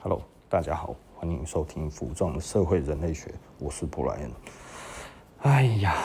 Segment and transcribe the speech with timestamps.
[0.00, 4.30] Hello，大家好，欢迎收听服装社会人类学，我是布莱恩。
[5.40, 5.96] 哎呀，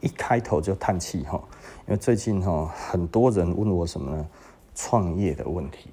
[0.00, 1.40] 一开头就叹气哈，
[1.86, 4.26] 因为最近哈很多人问我什么呢？
[4.74, 5.90] 创业的问题。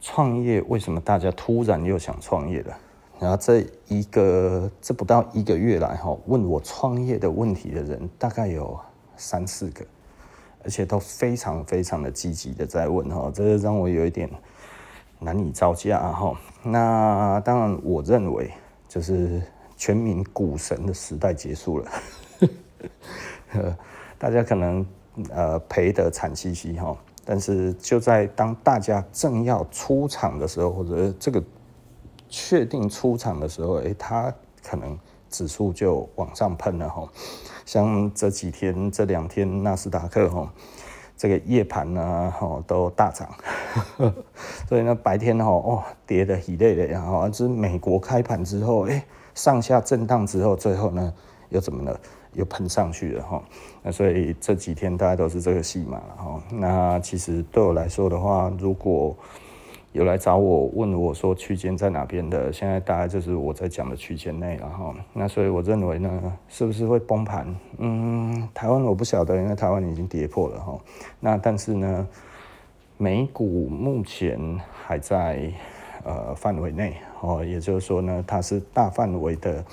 [0.00, 2.78] 创业为什么大家突然又想创业了？
[3.18, 8.78] 然后这一个这不到一个月来哈，问我创业的问题的人大概有
[9.16, 9.84] 三四个，
[10.62, 14.30] 而且都非常非常的积极的在问哈，这让我有一点。
[15.20, 18.50] 难以招架哈，那当然，我认为
[18.88, 19.42] 就是
[19.76, 21.90] 全民股神的时代结束了，
[24.16, 24.86] 大家可能
[25.30, 31.42] 呃赔得惨兮兮哈，但是就在当大家正要出场的时候，或者这个
[32.28, 34.96] 确定出场的时候，哎，它可能
[35.28, 37.08] 指数就往上喷了哈，
[37.66, 40.52] 像这几天这两天纳斯达克哈。
[41.18, 43.28] 这个夜盘呢，吼都大涨，
[44.66, 51.12] 所以呢白天吼哦跌得很累的，然后是美国开盘之后，哎上下震荡之后，最后呢
[51.50, 52.00] 又怎么了？
[52.34, 53.42] 又喷上去了哈。
[53.82, 56.42] 那所以这几天大家都是这个戏码了哈。
[56.52, 59.16] 那其实对我来说的话，如果
[59.92, 64.94] 有来找我问我说区间在哪边的，现在大概就是我在讲的区间内了哈。
[65.14, 67.52] 那所以我认为呢，是不是会崩盘？
[67.78, 70.78] 嗯，台湾我不晓得，因为台湾已经跌破了哈。
[71.18, 72.06] 那但是呢，
[72.98, 74.38] 美股目前
[74.86, 75.50] 还在
[76.04, 79.64] 呃范围内哦，也就是说呢，它是大范围的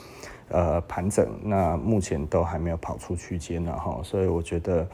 [0.47, 3.99] 呃盘整，那目前都还没有跑出区间了哈。
[4.01, 4.87] 所以我觉得。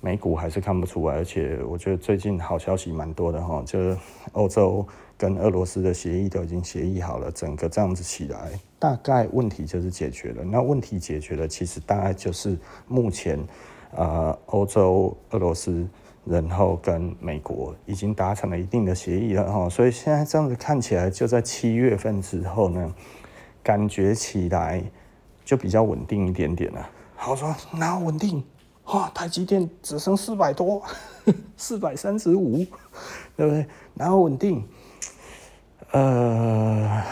[0.00, 3.98] 美股还是看不出来，而且我觉得最近好消息蛮多的哈，就是
[4.32, 10.44] 欧洲跟俄罗斯的协议都已经协议好了，整个这样子起来，大概问题就是解决了。
[10.44, 13.38] 那问题解决了，其实大概就是目前
[13.96, 15.84] 呃欧洲、俄罗斯，
[16.24, 22.94] 然后跟美国已经达成了一定的协议了哈，所以现在这样子看起来，就在七月份之后呢，
[23.64, 24.80] 感觉起来
[25.44, 26.88] 就比较稳定一点点了。
[27.16, 28.44] 好说那稳定？
[28.88, 30.82] 啊，台积电只剩四百多，
[31.58, 32.64] 四百三十五，
[33.36, 33.66] 对不对？
[33.94, 34.66] 然后稳定，
[35.92, 37.02] 呃，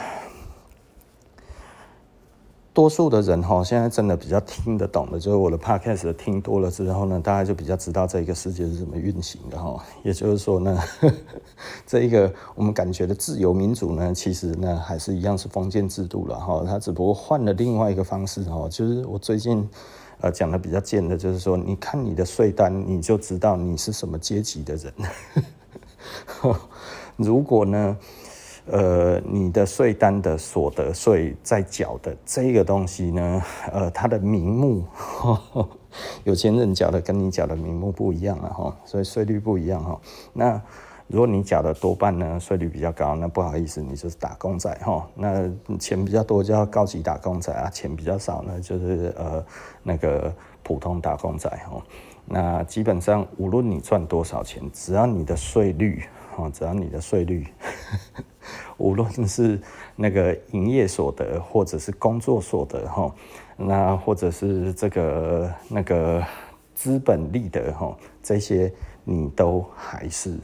[2.76, 9.82] 多数的人哈，现在真的比较听得懂的，就是我的 podcast 听多了之后呢，大家就比较知道这一个世界是怎么运行的哈。
[10.02, 10.78] 也就是说呢，
[11.86, 16.62] 这一个我们感觉的自由民主呢，其实呢还是一样是封建制度了哈。
[16.66, 19.66] 它只不过换了另外一个方式哈，就是我最近。
[20.18, 24.90] 呃，讲的比较贱的，就是说，你看你的税单，你就知道你是什么阶级的人。
[27.16, 27.98] 如果呢，
[28.66, 34.84] 呃，你的税单的所得税在缴的这个东西呢， 呃，它的名目，
[36.24, 40.00] 有钱人缴的跟你缴的名目不一样了哈，所以税率不一样哈。
[40.32, 40.60] 那
[41.06, 45.08] 如果你缴的多半呢，税率比较高，那不好意思，你就是打工仔哈。
[45.14, 45.48] 那
[45.78, 49.44] 钱比较多就要高级打工仔啊，钱比较少呢，就是呃
[49.84, 50.34] 那个
[50.64, 51.80] 普通打工仔哈。
[52.24, 56.02] 那基本上无论你赚多少钱，只要你的税率
[56.34, 57.46] 哈，只要你的税率，
[58.78, 59.60] 无论是
[59.94, 63.14] 那个营业所得或者是工作所得哈，
[63.56, 66.24] 那或者是这个那个
[66.74, 68.72] 资本利得哈，这些
[69.04, 70.38] 你都还是。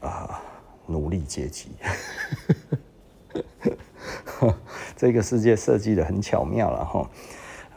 [0.00, 0.40] 啊，
[0.86, 1.72] 奴隶阶级，
[4.96, 7.06] 这个世界设计的很巧妙了哈。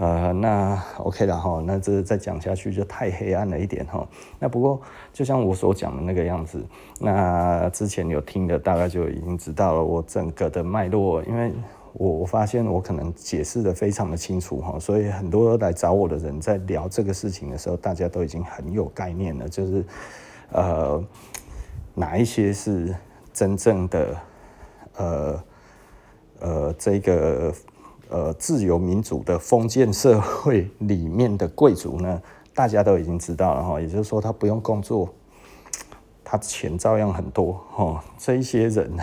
[0.04, 4.06] 呃，那 OK 了哈，那这再讲下去就太黑暗了一点哈。
[4.40, 4.82] 那不过
[5.14, 6.62] 就像我所讲的那个样子，
[7.00, 11.54] 那之前有听的大概就已经知道了我整个的脉络，因为
[11.94, 19.86] 我我发现我可能解释得非常的清楚哈，所以很多来找我的人在聊这个事情的时候，大家都已经很有概念了，就是
[20.52, 21.04] 呃。
[21.96, 22.92] 哪一些是
[23.32, 24.18] 真正的，
[24.98, 25.44] 呃
[26.40, 27.54] 呃，这个
[28.14, 32.22] 呃自由民主的封建社会里面的贵族呢？
[32.54, 35.10] 大家都已经知道了哈，也就是说他不用工作，
[36.24, 38.04] 他钱照样很多哈。
[38.20, 38.96] 这一些人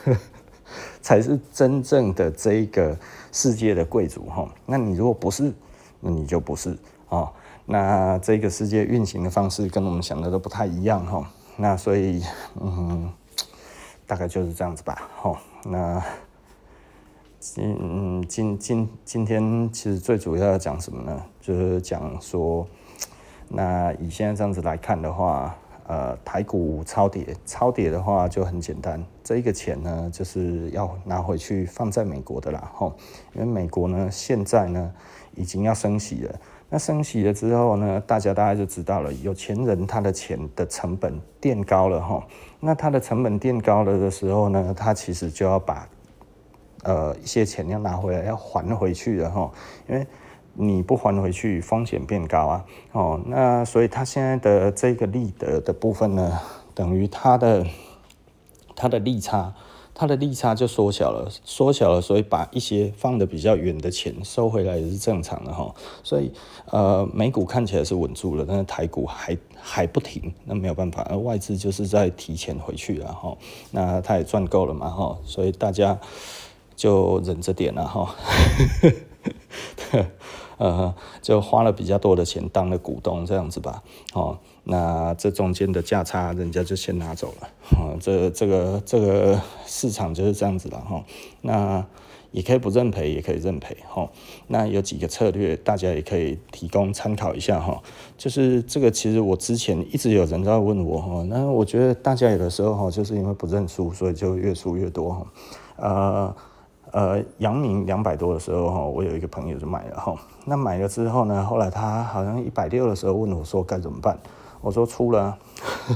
[1.00, 2.94] 才是真正的这个
[3.32, 4.46] 世界的贵族哈。
[4.66, 5.50] 那你如果不是，
[6.00, 6.76] 那你就不是
[7.08, 7.32] 啊。
[7.64, 12.22] 那这个世界运行的方式跟我们想的都不太一样哈，那所以
[12.60, 13.10] 嗯，
[14.06, 15.40] 大概就是这样子吧哈。
[15.64, 16.02] 那
[17.40, 21.22] 今今今今天其实最主要要讲什么呢？
[21.40, 22.66] 就是讲说，
[23.48, 25.54] 那以现在这样子来看的话，
[25.86, 32.92] 呃，台股超跌，超跌的话就很简单，这一个钱呢就是要拿回去放在美国的啦哈，
[33.34, 34.92] 因为美国呢现在呢
[35.36, 36.34] 已经要升息了。
[36.70, 42.26] 那升息了之后呢，大家大概就知道了，有钱人他的钱的成本垫高了哈。
[42.58, 45.88] 那他的成本垫高了的时候呢，他其实就要把
[46.88, 49.50] 呃一些钱要拿回来，要还回去的哈。
[49.88, 50.06] 因为
[50.54, 52.64] 你不还回去，风险变高啊。
[52.92, 56.40] 哦，那所以他现在的这个利得的部分呢，
[56.74, 57.66] 等于他的
[58.74, 59.54] 他的利差。
[60.00, 65.74] 它的利差就缩小了，缩小了，所以把一些放得比较远的钱收回来也是正常的哈。
[66.04, 66.32] 所以
[66.66, 73.36] 呃，美股看起来是稳住了，但是台股还还不停，那没有办法，而外资就是在提前回去了哈。
[73.72, 75.98] 那他也赚够了嘛哈，所以大家
[76.78, 78.14] 就忍着点了哈。
[80.58, 80.92] 呃，
[81.22, 83.82] 就花了比较多的钱当了股东这样子吧，
[84.12, 84.38] 哦。
[84.64, 87.48] 那这中间的价差，人家就先拿走了，
[87.78, 91.04] 哦，这这个这个市场就是这样子了哈。
[91.42, 91.86] 那
[92.32, 94.10] 也可以不认赔，也可以认赔哈。
[94.48, 97.80] 那有几个策略，大家也可以提供参考一下哈。
[98.16, 101.22] 就是这个，其实我之前一直有人在问我哈。
[101.28, 105.26] 那我觉得大家有的时候哈，就是因为不认输，所以就越输越多哈。
[105.76, 106.34] 呃
[106.92, 110.14] 呃，阳明两百多的时候哈，我有一个朋友就买了哈。
[110.44, 114.18] 那买了之后呢，后来他好像一百六的时候问我说该怎么办。
[114.60, 115.38] 我说出了，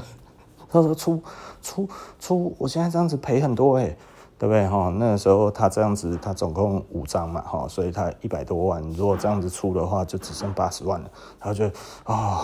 [0.71, 1.21] 他说出
[1.61, 1.89] 出
[2.21, 3.97] 出，我现在这样子赔很多哎，
[4.39, 4.93] 对不对哈？
[4.99, 11.11] 那个时候他这样子，他总共五张嘛哈，所以他一百多万，如果这样子出的话，就只剩八十万了。
[11.41, 11.73] 他就啊、
[12.05, 12.41] 哦，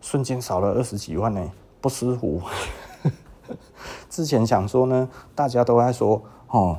[0.00, 1.40] 瞬间少了二十几万呢，
[1.80, 2.40] 不舒服。
[4.10, 6.78] 之前想说呢，大家都在说哦，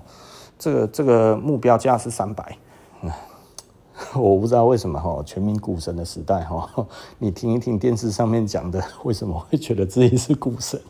[0.58, 2.58] 这个这个目标价是三百。
[4.16, 6.88] 我不知道为什么哈，全民股神的时代哈，
[7.18, 10.82] 你听一听电视上面讲的，为什么会觉得自己是股神？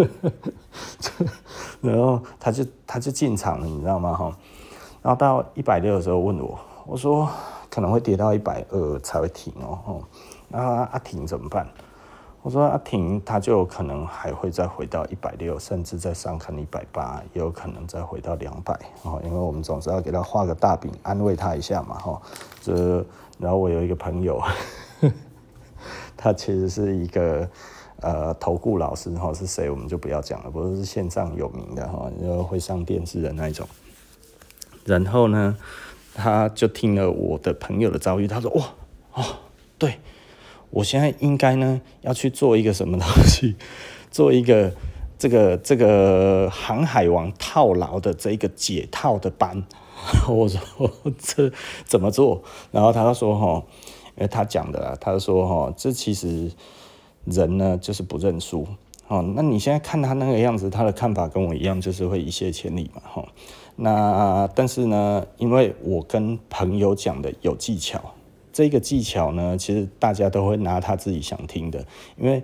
[1.80, 4.36] 然后他就他就进场了，你知道吗哈？
[5.02, 7.28] 然后到一百六的时候问我，我说
[7.70, 10.02] 可能会跌到一百二才会停哦，
[10.48, 11.66] 那阿停怎么办？
[12.42, 19.22] 我说阿婷，他就可能还会再回到一百六，甚至再上看一百八，也有可能再回到两百哦。
[19.24, 22.20] 因为我们总是要给他画个大饼，安慰他一下嘛，哈。
[22.60, 23.04] 这，
[23.38, 24.42] 然后我有一个朋友，
[26.16, 27.48] 他其实是一个
[28.00, 33.64] 呃投顾老师哈，是谁我们就不要讲了，不过是线上有名的哈，就会上电视的那一种。
[34.84, 35.56] 然后呢，
[36.12, 38.66] 他就听了我的朋友的遭遇，他说哇
[39.12, 39.24] 哦，
[39.78, 40.00] 对。
[40.72, 43.54] 我现在应该呢要去做一个什么东西，
[44.10, 44.72] 做一个
[45.18, 49.62] 这个这个航海王套牢的这一个解套的班。
[50.26, 50.58] 我说
[51.18, 51.52] 这
[51.84, 52.42] 怎么做？
[52.72, 53.62] 然后他说哈，
[54.16, 56.50] 因为他讲的啦，他说哈，这其实
[57.26, 58.66] 人呢就是不认输。
[59.08, 63.02] 哦，那你现在看他那个样子，他的看法跟我一样，就是会一泻千里嘛。
[63.04, 63.28] 哈，
[63.76, 68.00] 那但是呢，因为我跟朋友讲的有技巧。
[68.52, 71.84] 这个技巧呢，其实大家都会拿他自己想听的，
[72.16, 72.42] 因为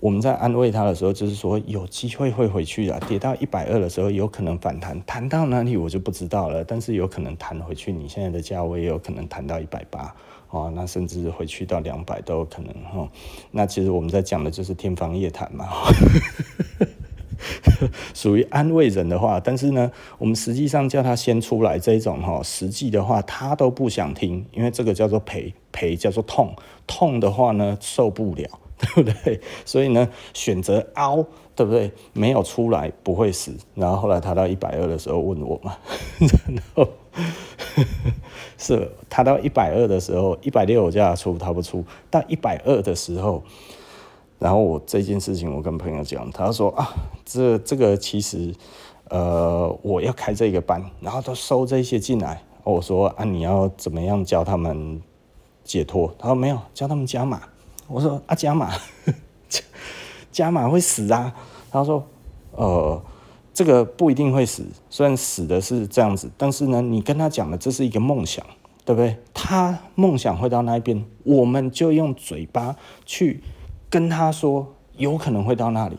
[0.00, 10.14] 我们在安慰他的时候，就是说有机会会回去的，跌到一百二的时候有可能反弹，弹到哪里我就不知道了，但是有可能弹回去，你现在的价位有可能弹到一百八，
[10.50, 13.08] 哦，那甚至回去到两百都有可能哈、哦。
[13.50, 15.66] 那其实我们在讲的就是天方夜谭嘛。
[18.14, 26.54] 属于安慰人的话，但是呢，我们实际上叫他先出来这种哈，实际的话他都不想听，因为这个叫做赔，赔叫做痛，
[26.86, 28.48] 痛的话呢受不了，
[28.78, 29.40] 对不对？
[29.64, 31.24] 所以呢，选择凹，
[31.54, 31.90] 对不对？
[32.12, 33.54] 没有出来不会死。
[33.74, 35.76] 然后后来他到一百二的时候问我嘛，
[36.18, 36.88] 然 后
[38.58, 43.42] 是他到一百二的时候，一百六我叫他出，他不出，到一百二的时候。
[44.38, 46.88] 然后我这件事情，我跟朋友讲，他说啊，
[47.24, 48.54] 这这个其实，
[49.08, 52.42] 呃，我要开这个班，然后都收这些进来。
[52.62, 55.00] 我说啊，你要怎么样教他们
[55.64, 56.14] 解脱？
[56.18, 57.40] 他说没有，教他们加码。
[57.88, 58.70] 我说啊，加码，
[60.30, 61.34] 加码会死啊。
[61.70, 62.04] 他说，
[62.52, 63.00] 呃，
[63.54, 68.44] 这个不一定会死，虽然死的是这样子，但是呢，你跟他讲的这是一个梦想，
[68.84, 69.16] 对不对？
[69.32, 72.76] 他梦想会到那一边，我们就用嘴巴
[73.06, 73.42] 去。
[73.88, 75.96] 跟他说有可能会到那里，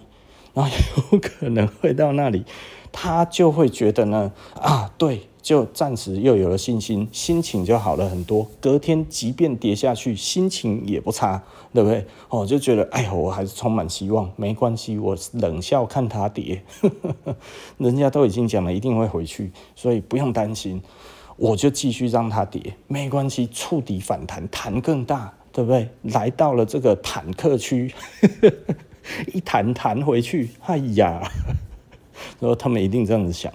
[0.53, 0.71] 然后
[1.11, 2.43] 有可能会到那里，
[2.91, 8.47] 他就会觉得呢啊，对，就暂时又有了信心，心情就好了很多。
[8.59, 11.41] 隔天即便跌下去，心情也不差，
[11.73, 12.05] 对不对？
[12.29, 16.63] 哦，就觉得哎呦，我还是充满希望，没关系，我冷笑看他跌，
[17.77, 20.81] 人家都已经讲了一定会回去，所以不用担心，
[21.37, 25.33] 我就继续让他跌，没关系，触底反弹，弹更大。
[25.57, 25.89] 对不对？
[26.03, 27.91] 来到了这个坦克区，
[29.33, 31.19] 一弹弹回去，哎呀！
[32.39, 33.51] 然后他们一定这样子想。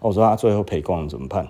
[0.00, 1.46] 我说他最后赔光了怎么办？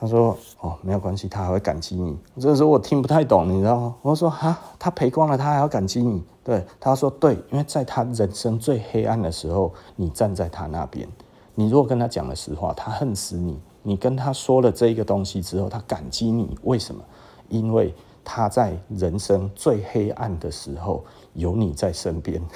[0.00, 3.94] 他说：“哦，没有关系，他还会感激你。”这时候我听不太懂，你知道吗？
[4.02, 11.06] 我说：“哈，他赔光了，他还要感激你？”对，他说：“对，因为在他人生最黑暗的时候，你站在他那边。
[11.54, 13.56] 你如果跟他讲了实话，他恨死你。
[13.84, 16.58] 你跟他说了这一个东西之后，他感激你。
[16.64, 17.00] 为什么？
[17.48, 17.94] 因为
[18.30, 22.42] 他在人生最黑暗的时候有你在身边。”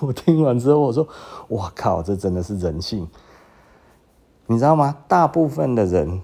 [0.00, 1.06] 我听完之后，我说
[1.48, 3.06] ：“我靠，这真的是人性。”
[4.48, 4.96] 你知道吗？
[5.06, 6.22] 大部分的人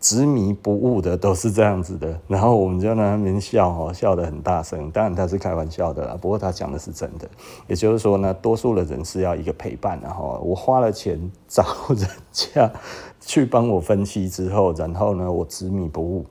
[0.00, 4.90] 执迷不悟的都是这样子的，然后我们就在那边笑哦，笑得很大声。
[4.90, 7.28] 当然他是开玩笑的啦，不过他讲的是真的。
[7.66, 12.72] 也就是说呢，多数的人是要一个陪伴，然后我花了钱找人家
[13.20, 16.24] 去帮我分析之后，然后呢，我执迷不悟。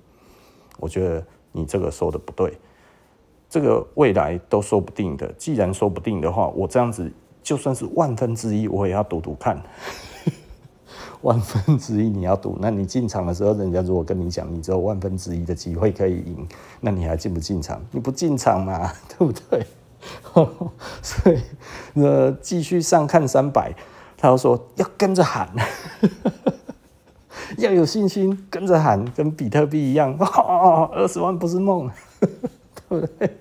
[0.79, 2.57] 我觉得你这个说的不对，
[3.47, 5.31] 这个未来都说不定的。
[5.37, 7.11] 既然说不定的话，我这样子
[7.43, 9.61] 就算是万分之一，我也要赌赌看。
[11.21, 16.47] 万分之一你要赌，那你进场的时候，人家如果跟你讲你只有万分之一的机会可以赢，
[16.79, 17.81] 那你还进不进场？
[17.91, 19.65] 你不进场嘛， 对不对？
[21.01, 21.39] 所以
[21.95, 23.73] 呃，继续上看三百，
[24.17, 25.49] 他说要跟着喊，
[27.57, 30.15] 要有信心跟着喊，跟比特币一样，
[30.93, 31.91] 二十万不是梦，
[32.87, 33.37] 对不对？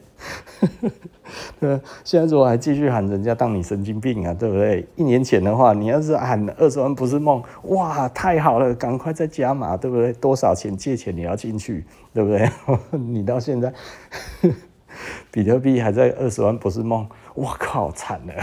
[1.60, 4.86] 对，现在如果还继续喊人家当你神经病啊，对不对？
[4.96, 10.12] 一年前的话，你要是喊二十万不是梦，哇，太好了，赶快再加码，对不对？
[10.14, 12.48] 多少钱借钱你要进去，对不对？
[12.98, 13.72] 你到现在，
[15.30, 18.34] 比特币还在二十万不是梦，我靠，惨了！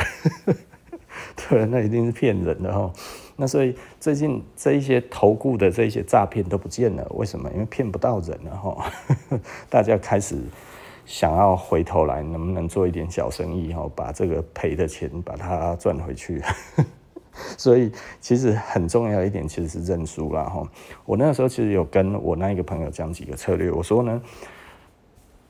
[1.50, 2.92] 对，那一定是骗人的哈。
[3.38, 7.50] 那所以最近这一些投顾的这一些诈骗都不见了，为什么？
[7.52, 8.92] 因为骗不到人了哈。
[9.70, 10.38] 大家开始。
[11.06, 13.72] 想要回头来，能不能做一点小生意？
[13.74, 16.42] 哈，把这个赔的钱把它赚回去。
[17.58, 20.44] 所以其实很重要一点，其实是认输啦。
[20.44, 20.68] 哈，
[21.06, 23.70] 我那个时候其实有跟我那一个朋友讲几个策略。
[23.70, 24.22] 我说呢，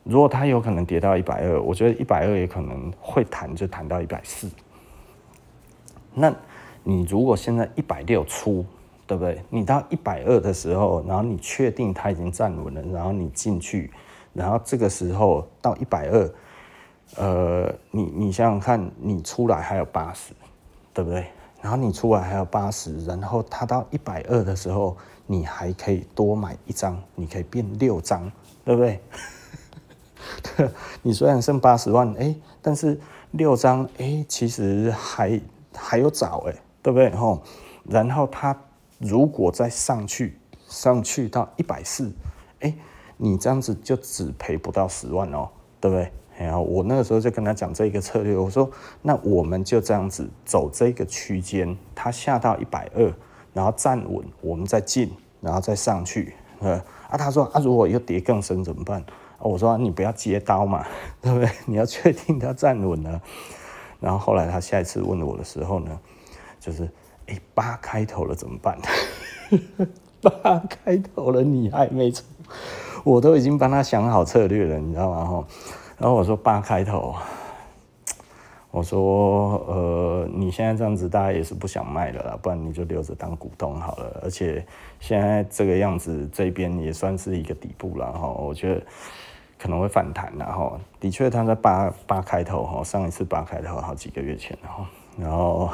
[0.04, 4.50] 如果他有可能跌到一百二，我觉得一百二也可能会弹，就弹到一百四。
[6.14, 6.34] 那
[6.84, 8.66] 你如果现在一百六出，
[9.06, 9.42] 对不对？
[9.50, 13.92] 你到一百二的时候，然后你确定它已经站稳了，然后你进去。
[14.36, 16.30] 然后这个时候到一百二，
[17.16, 20.34] 呃，你你想想看，你出来还有八十，
[20.94, 21.26] 对不对？
[21.62, 28.30] 然后你出来还有八十，然后它到一百二的时候，你还可以多买一张，你可以变六张，
[28.66, 29.00] 对不对？
[31.02, 33.00] 你虽然剩八十万，哎，但是
[33.32, 35.40] 六张，哎，其实还
[35.74, 37.10] 还有找，哎，对不对？
[37.16, 37.42] 吼，
[37.86, 38.54] 然后它
[39.00, 40.38] 如果再上去，
[40.68, 42.12] 上去到一百四，
[42.60, 42.76] 哎。
[43.18, 46.12] 你这样子就只赔不到十万哦，对不对？
[46.38, 48.70] 然后我那个时候就跟他讲这个策略，我说
[49.02, 53.14] 那我们就这样子走这个区间，它下到一百二，
[53.54, 56.34] 然后站稳，我们再进，然后再上去。
[56.60, 56.74] 呃
[57.10, 59.02] 啊，他说啊，如果又跌更深怎么办？
[59.40, 60.86] 我说、你不要接刀嘛，
[61.22, 61.50] 对不对？
[61.66, 63.22] 你要确定它站稳了。
[64.02, 66.00] 然后后来他下一次问我的时候呢，
[66.60, 66.90] 就是
[67.28, 68.78] 哎八开头了怎么办？
[70.22, 72.24] 八开头了你还没出。
[73.14, 75.46] 我都已经帮他想好策略了，你知道吗？
[76.00, 77.14] 然后我说八开头，
[78.72, 84.22] 我说呃，你现在这样子，大家也是不想卖了啦，不然你就留着当股东好了。
[84.24, 84.66] 而且
[85.00, 88.82] 现在这个样子，这边也算是一个底部了哈，我觉得
[89.60, 94.58] 可能会反弹然后的确，他在八八开头哈，上一次八开头好几个月前，
[95.16, 95.70] 然后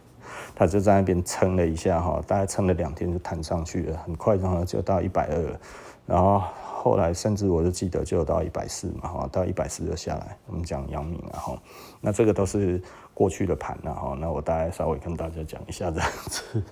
[0.56, 5.60] 他就在那边撑了一下哈，大概撑了两天就弹上去了，很快然后就到一百二，
[6.06, 6.42] 然后。
[6.82, 10.34] 后来甚至我就记得就到一百四嘛，哈，到一百四就下来。
[10.46, 11.62] 我们讲阳明啊，哈，
[12.00, 12.82] 那这个都是
[13.12, 14.16] 过去的盘了，哈。
[14.18, 16.62] 那我大概稍微跟大家讲一下这样子，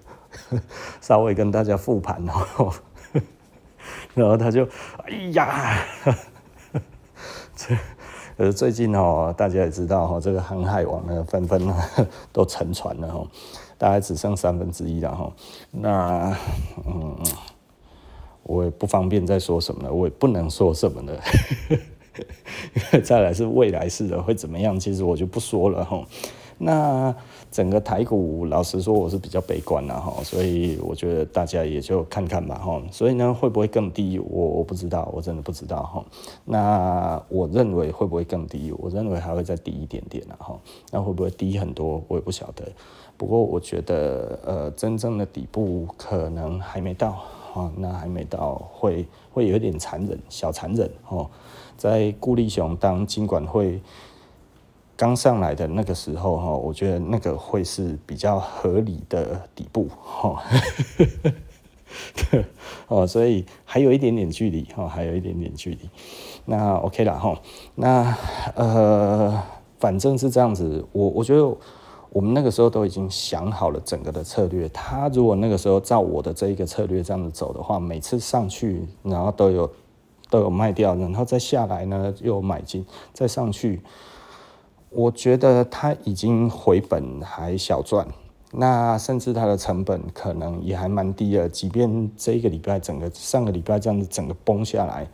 [1.03, 2.73] 稍微跟大家复盘哦。
[4.17, 4.67] 然后他就，
[5.05, 5.85] 哎呀，
[7.55, 7.77] 这
[8.39, 11.71] 呃最近哦，大家也知道哈，这个航海王呢纷纷
[12.33, 13.27] 都沉船了哈，
[13.77, 15.31] 大概只剩三分之一了哈。
[15.71, 16.35] 那
[16.87, 17.15] 嗯。
[18.49, 21.21] 我也不方便再说什么了，我也不能说什么了。
[23.05, 24.81] 再来是未来式的会怎么样？
[24.81, 26.03] 其实我就不说了哈。
[26.61, 27.15] 那
[27.53, 32.83] 整个台股，老实说我是比较悲观了哈，所以我觉得大家也就看看吧哈。
[32.91, 34.19] 所以呢，会不会更低？
[34.19, 36.05] 我我不知道，我真的不知道哈。
[36.45, 38.73] 那我认为会不会更低？
[38.79, 40.59] 我认为还会再低一点点了哈。
[40.91, 42.03] 那会不会低很多？
[42.09, 42.65] 我也不晓得。
[43.17, 47.23] 不过我觉得呃，真正的底部可能还没到。
[47.59, 51.29] 哦，那还没到，会会有点残忍，小残忍哦。
[51.77, 53.81] 在顾立雄当金管会
[54.97, 60.43] 刚上来的那个时候哈，我觉得那个会是比较合理的底部 哈。
[62.87, 65.91] 哦，所以还有一点点距离哈，还有一点点距离。
[66.45, 67.41] 那 OK 了哈，
[67.75, 68.17] 那
[68.55, 69.43] 呃，
[69.81, 70.87] 反正是这样子。
[70.93, 71.57] 我我觉得
[72.11, 74.69] 我们那个时候都已经想好了整个的策略。
[74.71, 79.71] 他如果那个时候照我的这一个策略这样子走的话，每次上去然后都有
[80.31, 83.83] 都有卖掉，然后再下来呢又买进，再上去，
[84.91, 88.07] 我觉得他已经回本还小赚。
[88.51, 95.07] 那甚至它的成本可能也还蛮低的，即便这一个礼拜整个上个礼拜这样子整个崩下来，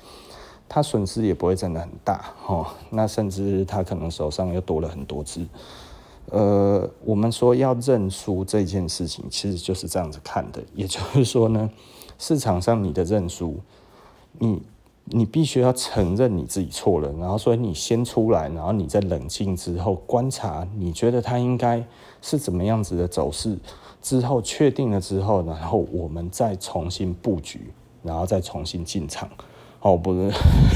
[0.69, 2.65] 它损失也不会真的很大哦。
[2.91, 5.45] 那甚至它可能手上又多了很多只。
[6.31, 11.71] 呃，我们说要认输这件事情，其实就是这样子看的，也就是说呢，
[12.19, 13.57] 市场上你的认输，
[14.39, 14.63] 你。
[15.09, 21.85] 你必须要承认你自己错了，然后所以你先出来，然后你在冷静之后观察，你觉得它应该
[22.23, 23.59] 是怎么样子的走势，
[24.01, 27.71] 之后确定了之后，然后我们再重新布局，
[28.03, 29.29] 然后再重新进场。
[29.81, 30.33] 哦，不是，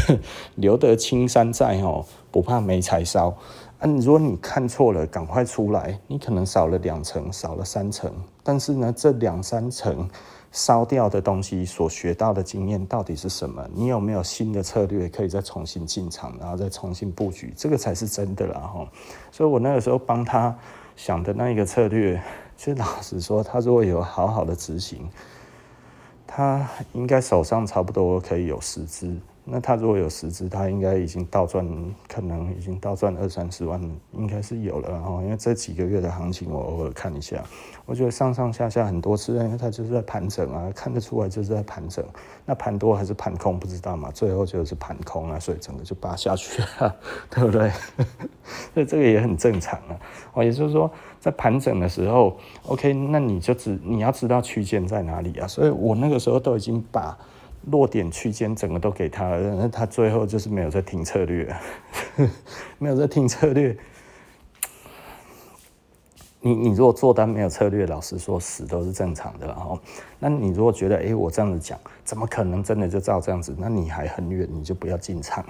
[0.57, 3.35] 留得青山在哦，不怕没柴烧。
[3.79, 10.09] 啊，如果你看错了，赶快出来，你可能少了两成，少了三成，但是呢，这两三成。
[10.51, 13.63] 烧掉的东西所学到的经验到底是什么？
[13.75, 17.53] 你有没有新的策略可以再重新进场，然后再重新布局？
[17.55, 18.89] 这个才是真的啦哈！
[19.31, 20.57] 所以我那个时候帮他
[20.97, 22.19] 想的那一个策略，
[22.57, 25.07] 其实老实说，他如果有好好的执行，
[26.27, 29.15] 他应该手上差不多可以有十支。
[29.51, 31.67] 那他如果有十只，他应该已经倒赚，
[32.07, 33.81] 可能已经倒赚二三十万，
[34.13, 34.91] 应该是有了。
[34.91, 37.43] 然后，因为这几个月的行情，我偶尔看一下，
[37.87, 42.05] 我觉得上上下下很多次，因为他就是在盘整啊，看得出来就是在盘整。
[42.45, 46.95] 那盘多还是盘空不知道嘛，最后就是盘空啊，所以整个就扒下去了，
[47.31, 47.71] 对不对？
[48.75, 49.97] 所以这个也很正常啊。
[50.35, 52.37] 哦，也就是说，在盘整的时候
[52.67, 55.47] ，OK，那你就知你要知道区间在哪里啊。
[55.47, 57.17] 所以我那个时候都已经把。
[57.71, 61.55] 落点区间整个都给他了，那他最后就是没有在听策略，
[62.79, 63.77] 没有在听策略。
[66.41, 69.47] 你你如果做单没有策略，老实说死都是正常的。
[69.49, 69.77] 然后，
[70.21, 73.53] 那你如果觉得哎、我这样子讲，怎么可能真的就照这样子？
[73.59, 75.45] 那你还很远，你就不要进场。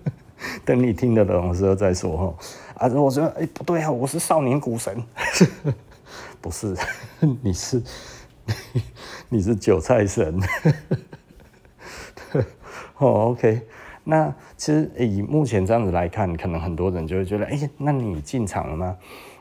[0.66, 2.86] 等你听得懂的时候再说哈。
[2.86, 5.02] 啊，我说哎不对啊，我是少年股神，
[6.42, 6.76] 不是，
[7.42, 7.82] 你是
[9.30, 10.38] 你是韭菜神。
[12.98, 13.62] 哦，OK，
[14.04, 18.96] 那其实以目前这样子来看，可能很多人就会觉得，哎、那你进场了吗？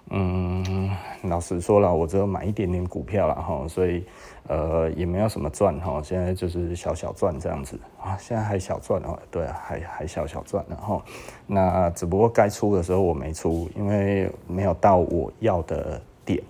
[0.10, 0.90] 嗯，
[1.24, 4.06] 老实说了，我只有买一点点股票了哈，所以
[4.48, 7.78] 呃也没有什么赚哈，现在就是小小赚这样子。
[8.02, 11.02] 啊，现在还小赚哦，对啊，还还小小赚然后，
[11.46, 16.42] 那只不过该出的时候我没出，因为没有到我要的点，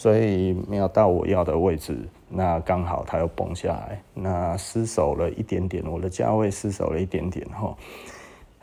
[0.00, 2.08] 所以没有到我要的位置。
[2.26, 7.76] 那刚好它又崩下来，那失守了一点点，我的价位失守了一点点哈。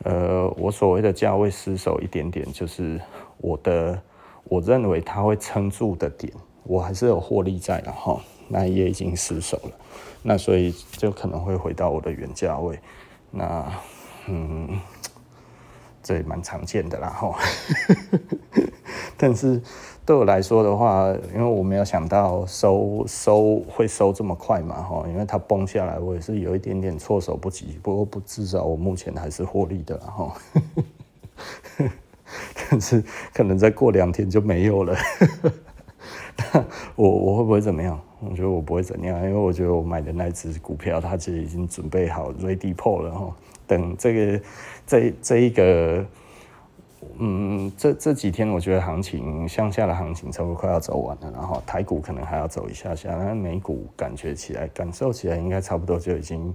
[0.02, 3.00] 呃，我所谓的价位失守一点点，就是
[3.38, 4.02] 我的
[4.46, 8.20] 我认为它会撑住的点，我还是有获利在的哈。
[8.48, 9.72] 那也已经失守了，
[10.24, 12.80] 那所以就可能会回到我的原价位。
[13.30, 13.64] 那
[14.26, 14.80] 嗯，
[16.02, 17.38] 这也蛮常见的啦哈。
[19.18, 19.60] 但是。
[20.08, 27.78] 对我来说的话，因为我没有想到收收会收这么快嘛，哈，因为它崩下来，我也是有一点点措手不及。
[27.84, 30.34] 不过不至少我目前还是获利的，哈。
[32.70, 33.04] 但是
[33.34, 34.96] 可能再过两天就没有了。
[36.96, 38.00] 我我会不会怎么样？
[38.22, 43.36] 我觉得我不会怎样，因为我觉得我买的那只股票，它其实已经准备好 ready pull 了，哈。
[43.68, 44.42] 等这个
[44.86, 46.06] 这这一个。
[47.20, 56.54] 嗯，这这几天我觉得行情向下的行情差不多快要走完了，然后台股可能还要走一下下，那美股感觉起来、感受起来应该差不多就已经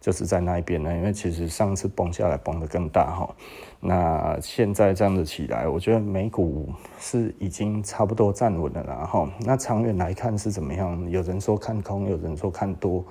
[0.00, 3.34] 就是在那一边了，因为其实上次崩下来崩得更大哈，
[3.78, 11.08] 那现在这样子起来，我觉得美股是已经差不多站稳了，然后那长远来看是怎么样？
[11.08, 13.04] 有人说看空，有人说看多，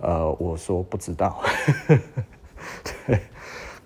[0.00, 1.42] 呃，我说不知道。
[1.88, 3.18] 对。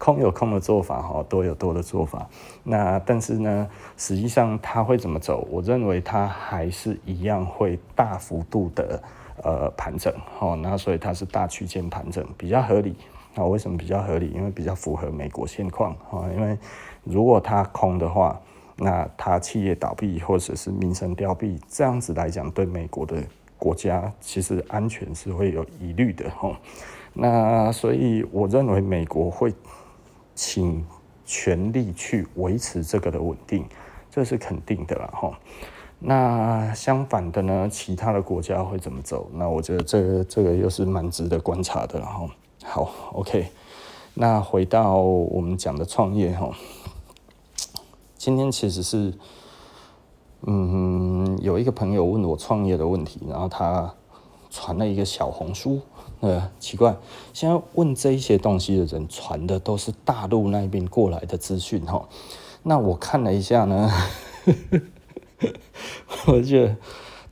[0.00, 2.26] 空有空的做法，哈，多有多的做法。
[2.64, 5.46] 那但是呢，实际上它会怎么走？
[5.50, 9.02] 我认为它还是一样会大幅度的
[9.42, 10.54] 呃盘整，哈。
[10.54, 12.96] 那所以它是大区间盘整比较合理。
[13.34, 14.30] 那为什么比较合理？
[14.34, 16.26] 因为比较符合美国现况，哈。
[16.34, 16.56] 因为
[17.04, 18.40] 如果它空的话，
[18.76, 23.22] 那它企业倒闭或者是民生凋敝，这样子来讲，对美国的
[23.58, 26.58] 国家其实安全是会有疑虑的，哈。
[27.12, 29.52] 那所以我认为美国会。
[30.42, 30.82] 请
[31.26, 33.66] 全力去维持这个的稳定，
[34.10, 35.38] 这是肯定的了哈。
[35.98, 39.30] 那相反的呢，其他的国家会怎么走？
[39.34, 42.26] 那我觉得这个这个又是蛮值得观察的哈。
[42.64, 43.48] 好，OK，
[44.14, 46.50] 那回到我们讲的创业哈，
[48.16, 49.12] 今天其实是，
[50.46, 53.94] 嗯，有一个朋友问我创业的问题，然后他
[54.48, 55.82] 传了一个小红书，
[56.20, 56.96] 呃，奇怪，
[57.32, 62.08] 现在问这一些东西的人传的都是大陆那边过来的资讯哈。
[62.62, 63.90] 那我看了一下呢。
[66.26, 66.76] 我觉得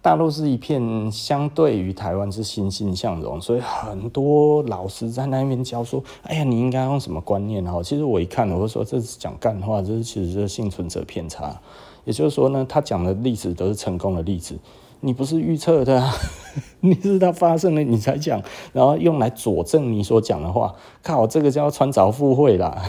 [0.01, 11.61] 大陆是一片相对于台湾是欣欣向荣，所以很多老师在那边教说：“哎呀，你应该用什么观念？”哈，其实我一看，我就说这是讲干话，这是其实是幸存者偏差。
[12.07, 14.59] 也就是说呢，他讲的例子都是成功的例子，
[15.01, 16.03] 你不是预测的，
[16.81, 20.75] 你是它发生了你才讲，然后用来佐证你所讲的话。
[21.03, 22.83] 靠，这个叫穿凿附会啦。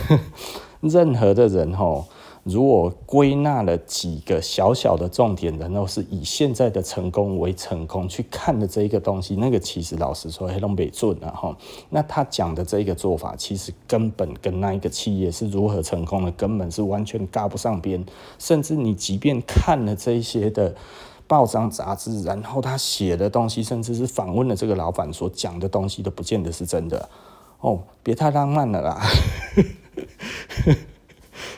[0.80, 2.04] 任何的人哈。
[2.44, 11.56] 如果归纳了几个小小的重点，然后是以现在的成功为成功去看的这一个东西，那个其实老实说黑龙北准啊哈。
[11.88, 18.04] 那他讲的这一个做法，其实根本跟那一个企业是如何成功的，根本是完全搭不上边。
[18.38, 20.74] 甚至你即便看了这些的
[21.26, 27.08] 报章杂志，然后他写的东西，甚至是访问了这个老板所讲的东西，都不见得是真的
[27.60, 27.80] 哦。
[28.02, 29.00] 别太浪漫了啦。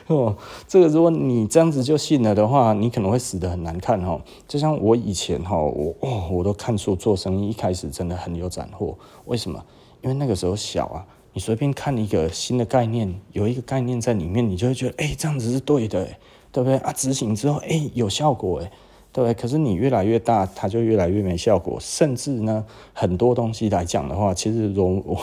[0.15, 0.35] 哦，
[0.67, 4.19] 这个如果你这样子就信了的话，你可能会死得很难看哈。
[4.47, 8.97] 就像我以前哈，我哦，我都看书做生意，一开始真的很有斩获。
[9.25, 9.61] 为什么？
[10.01, 16.07] 因为那个时候小啊，你随便看一个新的概念，有一个概念在里面，你就会觉得，哎，这样子是对的，
[16.51, 16.93] 对不对啊？
[16.93, 18.71] 执行之后，哎，有效果，哎，
[19.11, 19.33] 对不对？
[19.33, 21.77] 可是你越来越大，它就越来越没效果。
[21.81, 25.19] 甚至呢，很多东西来讲的话，其实如我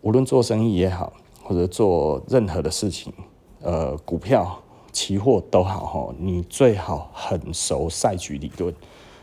[0.00, 1.12] 无论做生意也好，
[1.42, 3.12] 或者做任何的事情。
[3.64, 4.60] 呃，股票、
[4.92, 8.74] 期货都好哈，你最好很熟赛局理论。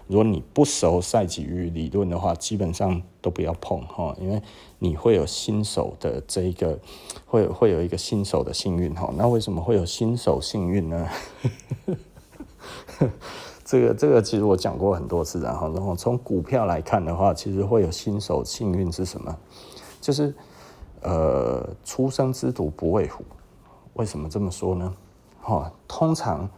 [0.07, 4.41] 如果你不熟赛局理论的话，基本上都不要碰哈，因为
[4.79, 6.79] 你会有新手的这一个，
[7.27, 9.13] 会会有一个新手的幸运哈。
[9.15, 11.07] 那为什么会有新手幸运呢？
[13.63, 19.37] 这个这个其实我讲过很多次，然后然后从股票来看的话，其实会有新手幸运是什么？
[20.01, 20.33] 就是
[21.01, 23.23] 呃，初生之犊不畏虎。
[23.93, 24.93] 为什么这么说呢？
[25.41, 26.49] 哈，通常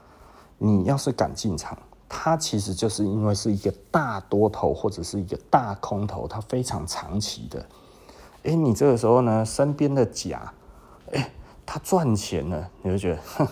[0.58, 7.65] 你要是敢进场，它其实就是因为是一个大多头或者是一个大空头，它非常长期的。
[8.43, 10.54] 哎，你这个时候呢，身边的甲，
[11.12, 11.32] 哎，
[11.65, 13.48] 他赚钱了，你就觉得哼，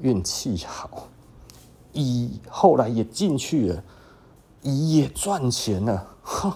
[0.00, 1.08] 运气好。
[1.92, 3.82] 乙后来也进去了，
[4.62, 6.52] 乙也赚钱了，哼，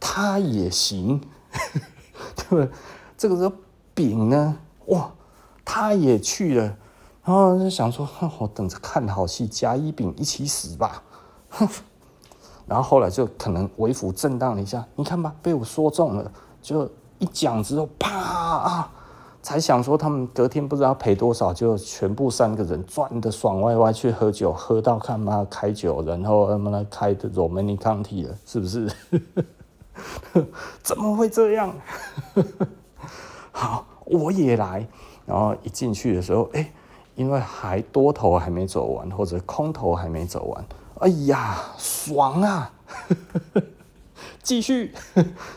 [0.00, 1.20] 他也行，
[2.34, 2.68] 对不对？
[3.16, 3.52] 这个时候
[3.94, 5.12] 丙呢，哇！
[5.64, 6.64] 他也去了，
[7.24, 11.02] 然后就想说：“我等着看好戏，甲乙丙一起死吧。
[11.50, 11.68] ”哼
[12.66, 16.30] 然后后来就可能微幅震荡了一下，你看吧，被我说中了。
[16.62, 18.90] 就一讲之后，啪啊！
[19.42, 28.88] 才想说他们隔天不知道赔多少，就全部三个人赚得爽歪歪，去喝酒，喝到看妈开酒，然后他妈开的 Romanée-Conti 了，是不是？
[30.82, 31.74] 怎么会这样？
[33.50, 34.86] 好，我也来。
[35.26, 36.72] 然后一进去的时候，哎，
[37.14, 40.64] 因为还多头还没走完，或者空头还没走完，
[41.00, 42.72] 哎呀，爽啊！
[44.42, 44.92] 继续，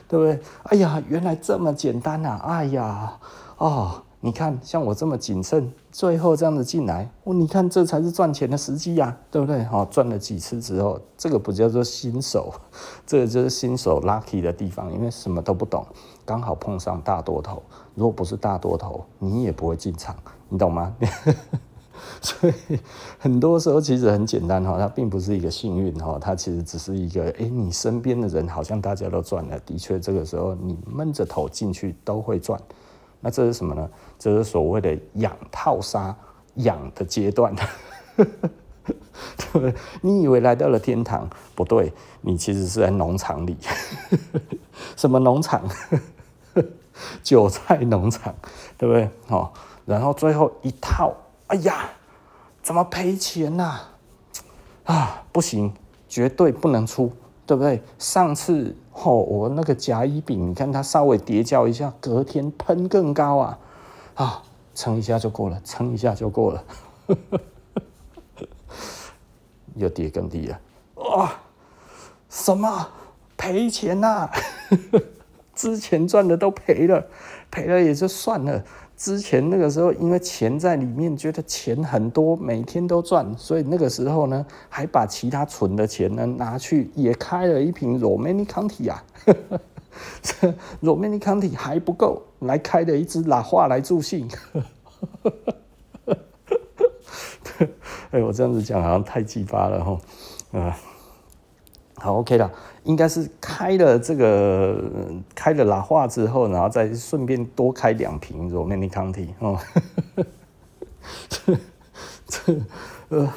[0.08, 0.40] 对不对？
[0.64, 2.42] 哎呀，原来这么简单呐、啊！
[2.46, 3.18] 哎呀，
[3.58, 9.64] 哦，你看像我这么谨慎，最后这样子进来，哦，你看这才是赚钱的时机呀、对不对？
[9.64, 12.54] 好、哦，赚了几次之后，这个不叫做新手，
[13.08, 15.88] 这个就是新手 lucky 的地方，因为什么都不懂，
[16.26, 17.64] 刚好碰上大多头。
[17.94, 20.14] 如果不是大多头，你也不会进场，
[20.50, 20.94] 你懂吗？
[22.20, 22.54] 所以
[23.18, 32.60] 很多时候其实很简单哈，它并不是一个幸运哈，它其实只是一个，哎，你身边的人好像大家都赚了，的确这个时候你闷着头进去都会赚。
[33.22, 33.90] 那这是什么呢？
[34.18, 36.16] 这是所谓的养套杀
[36.56, 37.56] 养的阶段，
[38.16, 38.26] 对
[39.52, 39.74] 不对？
[40.02, 43.58] 你以为来到了天堂，不对，你其实是在农场里，
[44.96, 45.62] 什么农场？
[47.22, 48.34] 韭菜农场，
[48.78, 49.10] 对不对？
[49.28, 49.52] 哦，
[49.86, 51.14] 然后最后一套，
[51.48, 51.90] 哎呀，
[52.64, 53.82] 怎么赔钱呐、
[54.86, 55.24] 啊？
[55.34, 55.74] 不行，
[56.08, 57.12] 绝对不能出，
[57.46, 57.84] 对不对？
[58.00, 63.60] 上次哦，我那个甲乙丙，你看它稍微跌跤一下，隔天喷更高啊，
[64.16, 64.42] 啊，
[64.74, 66.64] 撑一下就够了，撑一下就够了，
[69.76, 70.60] 又跌更低了，
[70.96, 71.34] 哇，
[72.30, 72.88] 什么
[73.38, 74.32] 赔钱呐、啊？
[75.56, 77.06] 之前赚的都赔了，
[77.50, 78.64] 赔了也就算了。
[78.98, 89.04] 之前那个时候，因为钱在里面，觉得钱很多，每天都赚，所以那个时候呢，还把其他存的钱呢拿去也开了一瓶 Romanée-Conti 啊。
[90.22, 94.30] 这 Romanée-Conti 还不够，来开了一支拉花来助兴。
[98.12, 99.98] 哎，我这样子讲好像太鸡巴了哈，
[100.54, 100.72] 嗯，
[101.96, 102.52] 好 OK 了，
[102.84, 104.82] 应该是开了这个
[105.34, 109.60] 开了拉花之后，然后再顺便多开两瓶 Romanée-Conti 哦，
[111.30, 111.58] 这
[112.28, 112.62] 这
[113.10, 113.34] 呃，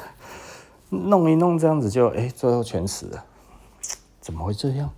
[0.89, 3.23] 弄一弄这样子就哎，最后全死了，
[4.19, 4.89] 怎么会这样？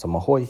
[0.00, 0.46] 怎么会？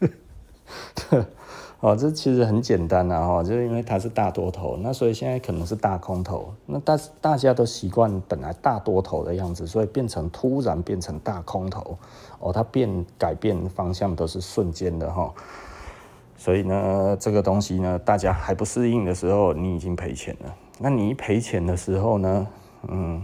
[1.78, 11.96] 哦，这其实很简单啊，哈，就是因为它是大多头，那所以现在可能是大空头，那大大家都习惯本来大多头的样子，所以变成突然变成大空头，
[12.40, 15.32] 哦，它变改变方向都是瞬间的哈，
[16.36, 20.52] 所以呢，这个东西呢，大家还不适应的时候，你已经赔钱了。
[20.80, 22.48] 那你一赔钱的时候呢，
[22.88, 23.22] 嗯，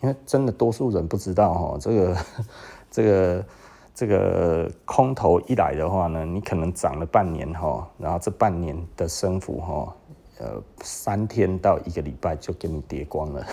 [0.00, 2.16] 因为真的多数人不知道哈，这个
[2.90, 3.44] 这个。
[3.94, 9.94] 这个空头一来的话呢，你可能涨了半年哈，然后这半年的升幅哈，
[10.38, 13.46] 呃，三天到一个礼拜就给你跌光了，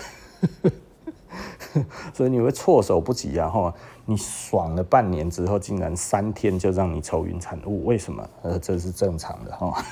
[2.14, 3.74] 所以你会措手不及啊哈！
[4.06, 8.28] 你爽了半年之后，竟然三天就让你愁云惨雾，为什么？
[8.42, 9.84] 呃，这是正常的哈，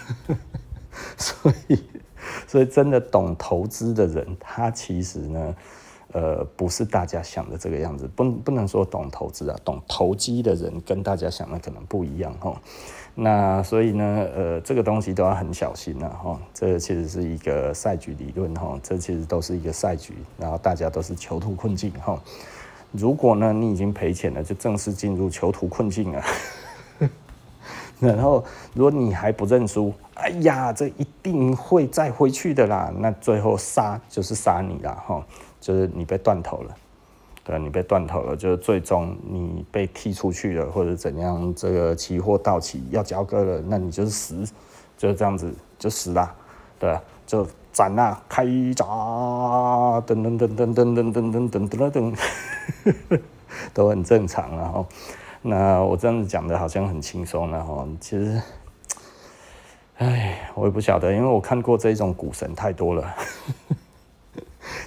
[1.19, 1.85] 所以，
[2.47, 5.55] 所以真的懂投资的人，他其实呢。
[6.13, 12.59] 呃，不是大家想的这个样子，不不能说懂投资啊，懂投机的人跟大家想的可能不一样哈。
[13.15, 16.41] 那所以呢，呃，这个东西都要很小心了哈。
[16.55, 22.19] 这其实是一个赛局理论哈，这其实都是一个赛局，然后大家都是囚徒困境哈。
[22.93, 26.23] 如果呢，你已经赔钱了，就正式进入囚徒困境了。
[28.01, 32.93] 然后，如果你还不认输，哎呀，这一定会再回去的啦。
[32.97, 35.27] 那最后杀就是杀你了哈。
[35.61, 36.75] 就是你被断头了，
[37.45, 44.45] 对，你被断头了，就是最终你被踢出去了，或者怎样，这个期货到期要交割了，那你就是死，
[44.97, 46.35] 就是这样子就死了，
[46.79, 48.45] 对，就斩了，开
[48.77, 48.85] 闸，
[50.07, 53.21] 噔噔噔噔噔噔噔噔噔噔，
[53.73, 54.87] 都很正常，然后，
[55.43, 58.43] 那我这样子讲的好像很轻松，然后其实，
[59.97, 63.15] 哎，我也不晓得，因为我看过这种股神太多了。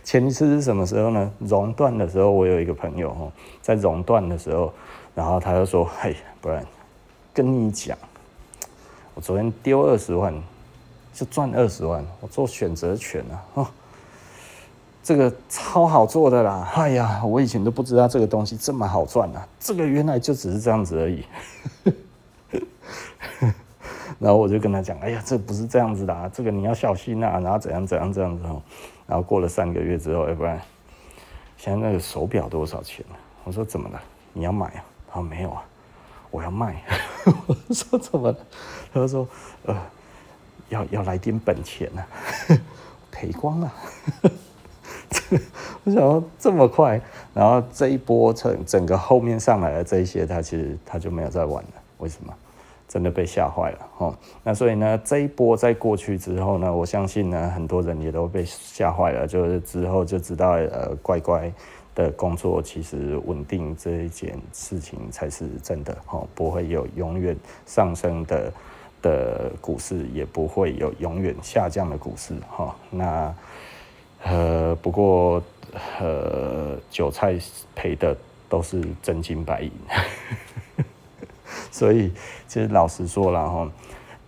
[0.04, 1.32] 前一次是什么时候呢？
[1.39, 4.74] 熔断的时候，我有一个朋友哈，在熔断的时候，
[5.15, 6.65] 然后他就说：“嘿，不然
[7.34, 7.98] 跟你讲，
[9.13, 10.34] 我昨天丢二十万，
[11.13, 13.67] 就赚二十万，我做选择权啊，哦，
[15.04, 16.72] 这个超好做的啦！
[16.76, 21.26] 哎呀，我以前都不知道这个东西这么好赚啊，这个原来就只是这样子而已。
[24.20, 28.62] ”然后我就跟他讲：“哎呀，这不是这样子的啊，这个你要小心啊，然后怎样怎样这样子哦。”
[29.12, 30.58] 然后过了三个月之后，要不然
[31.58, 33.06] 现在那个手表多少钱？
[33.43, 34.02] 我说怎么了？
[34.32, 34.86] 你要买啊？
[35.10, 35.62] 他说没有啊，
[36.30, 36.82] 我要卖。
[37.45, 38.38] 我说怎么了？
[38.93, 39.28] 他说
[39.65, 39.78] 呃，
[40.69, 42.08] 要要来点本钱啊，
[43.12, 43.74] 赔光了。
[45.84, 47.02] 我想说这么快，
[47.34, 51.69] 然后这一波整整个后面上来的这一些，他其实他就没有再玩了。
[51.97, 52.34] 为什么？
[52.92, 61.50] 真的被吓坏了哈，那所以呢，这一波在过去之后呢，我相信呢，很多人也都被吓坏了，就是之后就知道，呃，乖乖
[61.96, 67.34] 的工作其实稳定这一件事情才是真的哈，不会有永远
[67.66, 68.52] 上升的
[69.02, 72.76] 的股市，也不会有永远下降的股市哈。
[72.90, 73.34] 那
[74.24, 75.42] 呃，不过
[76.02, 77.40] 呃，韭菜
[77.74, 78.14] 赔的
[78.50, 79.72] 都是真金白银。
[81.72, 82.12] 所以，
[82.48, 83.72] 其实老实说了哈，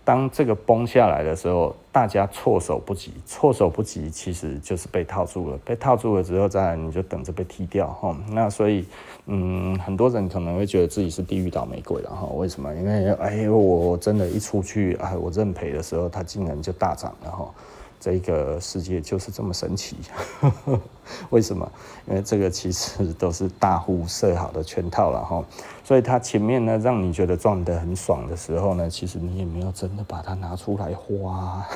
[0.04, 5.58] 当这个崩下来的时候，大家措手不及，措手不及，其实就是被套住了。
[5.64, 8.14] 被套住了之后，再你就等着被踢掉哈。
[8.30, 8.84] 那所以，
[9.26, 12.26] 嗯，很多人可能会觉得自己是地狱倒霉鬼了哈。
[12.34, 12.74] 为什么？
[12.74, 17.50] 因为哎，我真的，一出去哎，我认赔的时候，它竟然就大涨了哈。
[18.04, 19.96] 这个世界就是这么神奇，
[21.30, 21.66] 为什么？
[22.06, 25.42] 因为这个其实都是大户设好的圈套了哈，
[25.82, 31.66] 所以它前面呢，让你觉得赚得很爽的时候呢，其实你也没有真的把它拿出来花，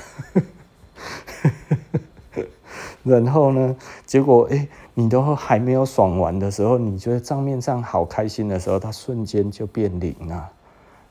[3.02, 10.50] 然后呢，结果哎，你都还没有爽完的时候，你觉得账面上好开心的时候，它瞬间就变零了，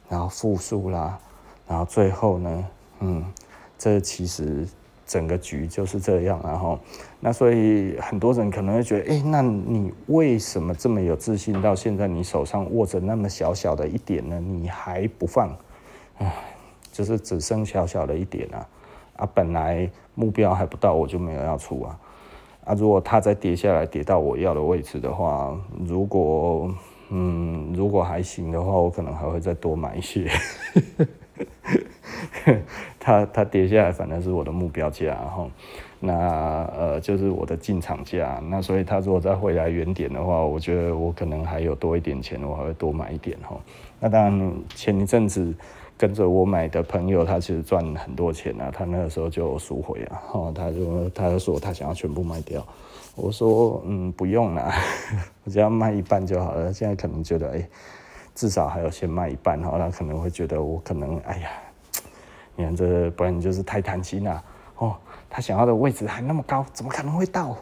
[0.09, 1.17] 然后负数啦，
[1.67, 2.65] 然后最后呢，
[2.99, 3.25] 嗯，
[3.79, 4.67] 这其实。
[5.07, 6.77] 整个局就是这样，然后，
[7.21, 11.61] 那所以很多人可能会觉得，哎，那你为什么这么有自信？
[11.61, 14.37] 到现在你手上握着那么小小的一点呢？
[14.39, 15.57] 你还不放？
[16.17, 16.33] 唉，
[16.91, 18.67] 就是只剩小小的一点啊
[19.15, 19.29] 啊！
[19.33, 21.99] 本来目标还不到，我就没有要出啊
[22.65, 22.73] 啊！
[22.73, 26.69] 如果它再跌下来，跌到我要的位置的话，如果
[27.09, 30.29] 嗯，如果还行的话，我可能还会再多买一些。
[32.99, 35.17] 它它跌下来，反正是我的目标价。
[35.99, 36.13] 那
[36.77, 38.39] 呃，就是我的进场价。
[38.49, 43.57] 那所以它如果再回来原点的话，我觉得我可能还有多一点钱，我还会多买一点哈。
[43.99, 45.51] 那当然，前一阵子
[45.97, 48.69] 跟着我买的朋友，他其实赚很多钱啊。
[48.71, 52.63] 他那个时候就赎回啊，哈，他就他就说他想要全部卖掉。
[53.15, 54.71] 我说嗯，不用啦，
[55.45, 56.71] 我只要卖一半就好了。
[56.71, 57.67] 现在可能觉得哎、
[58.35, 61.49] 至少还有先卖一半哈，他可能会觉得我可能哎呀。
[62.57, 64.43] 你看这，不然你就是太贪心了
[64.77, 64.95] 哦。
[65.29, 67.55] 他想要的位置还那么高，怎么可能会到？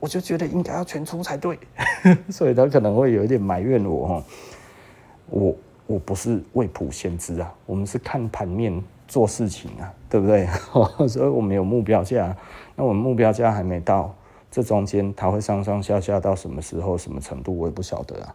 [0.00, 1.58] 我就觉得应该要全出才对，
[2.30, 4.24] 所以他可能会有一点埋怨我哦。
[5.28, 5.54] 我
[5.86, 10.46] 我不是未卜先知啊，我们是看盘面做事情啊，对不对？
[11.08, 12.34] 所以我们有目标价，
[12.76, 14.14] 那我们目标价还没到，
[14.50, 18.34] 这中间它会上上下下到什么时候、什么程度，我也不晓得啊。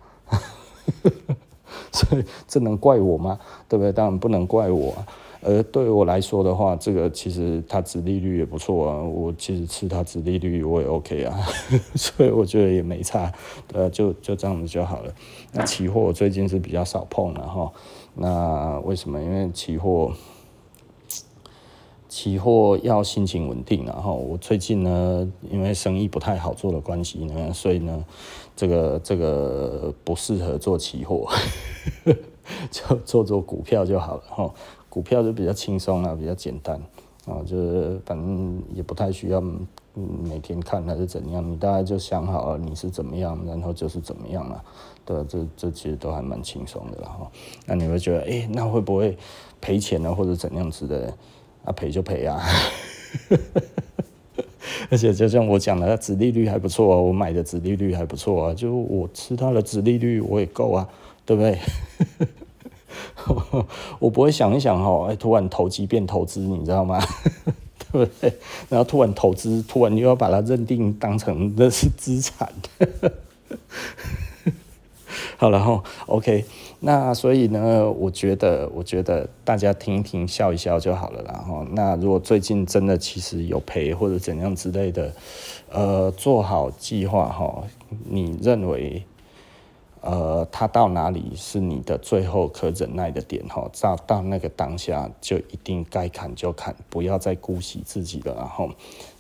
[1.94, 3.40] 所以这能怪我吗？
[3.70, 3.92] 对不对？
[3.92, 4.94] 当然不能怪我。
[5.46, 9.02] 而对我来说的话，这个其实它殖利率也不错啊。
[9.02, 11.38] 我其实吃它殖利率我也 OK 啊，
[11.96, 13.32] 所以我觉得也没差，
[13.74, 15.14] 呃，就就这样子就好了。
[15.52, 17.72] 那期货我最近是比较少碰了哈。
[18.16, 19.22] 那为什么？
[19.22, 20.14] 因为期货，
[22.08, 28.06] 期货要心情稳定，然后我最近呢，因为生意不太好做的关系呢，所以呢，
[28.56, 31.28] 这个这个不适合做期货，
[32.70, 34.54] 就做做股票就好了哈。
[34.94, 36.80] 股票就比较轻松啊，比较简单
[37.26, 44.64] 啊，就是反正也不太需要每天看还是怎样，你大概就想好了你是怎么样，然后就是怎么样了，
[45.04, 47.28] 对，这这其实都还蛮轻松的哈。
[47.66, 49.18] 那你会觉得，哎、那会不会
[49.60, 51.12] 赔钱呢，或者怎样子的？
[51.66, 52.40] 啊，赔就赔啊，
[54.92, 60.88] 而且就像我讲的，它殖利率还不错啊，我买的殖利率还不错啊，就我吃它的殖利率我也够啊，
[61.26, 61.58] 对不对？
[64.00, 67.00] 我不会想一想哦，哎，突然投机变投资，你知道吗？
[67.92, 68.34] 对不对？
[68.70, 72.52] 然后突然投资，突然又要把它认定当成那是资产。
[75.38, 76.46] 好了哈，OK，
[76.80, 81.66] 那所以呢，我觉得，我觉得大家听一听，笑一笑就好了啦哈。
[81.72, 85.14] 那如果最近真的其实有赔或者怎样之类的，
[85.70, 87.64] 呃，做好计划哈，
[88.10, 89.04] 你认为？
[90.06, 93.70] 呃，它到哪里是你的最后可忍耐的点哈？
[93.80, 98.36] 到到那个当下就一定该砍就砍，不要再姑息自己了。
[98.36, 98.70] 然后，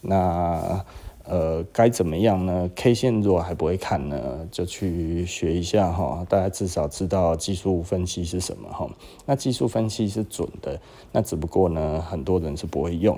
[0.02, 0.84] 那
[1.24, 6.26] 呃该怎么样呢？K 线如果还不会看呢，就去学一下哈。
[6.28, 8.90] 大家至少知道技术分析是什么哈。
[9.26, 10.82] 那技术分析是准的，
[11.14, 13.18] 那只不过呢，很多人是不会用，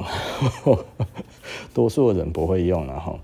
[1.73, 3.17] 多数的人不会用了哈。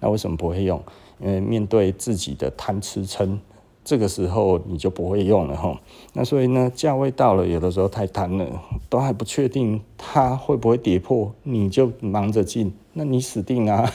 [0.00, 0.82] 那为什么不会用？
[1.18, 3.40] 因为面对自己的贪吃撑。
[3.86, 5.80] 这个时候你就不会用了哈，
[6.12, 8.44] 那所以呢，价位到了，有的时候太贪了，
[8.88, 13.88] 都还不确定它会不会跌破，你就忙着进，那你死定啊！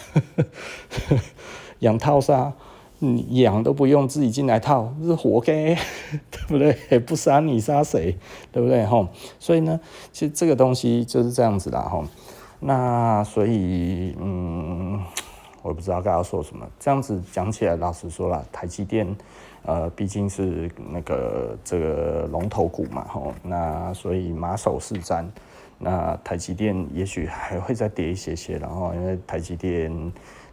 [1.80, 2.54] 养套杀，
[3.00, 5.76] 你养都不用自己进来套，是活该，
[6.32, 6.98] 对不对？
[7.00, 8.18] 不杀你杀谁？
[8.54, 9.06] 对不对哈？
[9.40, 9.78] 所以呢，
[10.14, 12.02] 其实这个东西就是这样子啦哈。
[12.62, 15.04] 那所以嗯，
[15.64, 16.66] 我不知道该要说什么。
[16.80, 19.18] 这样子讲起来，老实说啦，台积电。
[19.64, 25.26] 呃，毕竟是那个这个龙头股嘛，吼，那所以马首是瞻。
[25.84, 29.92] 那台积电也许还会再跌一些些，然后因为台积电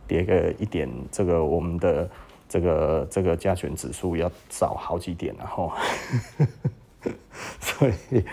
[0.07, 2.09] 跌个一点，这个我们的
[2.49, 5.71] 这个这个加权指数要少好几点，然后，
[7.61, 8.25] 所以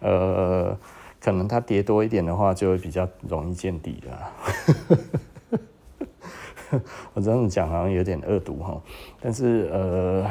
[0.00, 0.76] 呃，
[1.20, 4.32] 可能它跌多一点的话，就会比较容易见底了。
[7.14, 8.80] 我这样讲好像有点恶毒哈，
[9.20, 10.26] 但是呃，